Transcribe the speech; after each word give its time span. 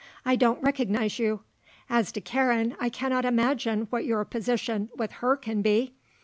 "I 0.25 0.35
don't 0.35 0.63
recognize 0.63 1.19
you. 1.19 1.41
As 1.87 2.11
to 2.13 2.21
Karen, 2.21 2.75
I 2.79 2.89
cannot 2.89 3.23
imagine 3.23 3.85
what 3.91 4.03
your 4.03 4.25
position 4.25 4.89
with 4.97 5.11
her 5.11 5.37
can 5.37 5.61
be. 5.61 5.93